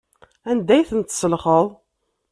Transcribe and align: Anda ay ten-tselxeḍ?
Anda 0.49 0.71
ay 0.75 0.87
ten-tselxeḍ? 0.89 1.67